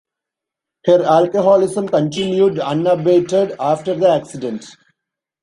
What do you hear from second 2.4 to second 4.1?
unabated after the